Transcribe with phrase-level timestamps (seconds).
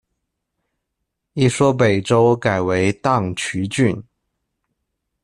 [1.33, 4.03] 一说北周改为宕渠郡。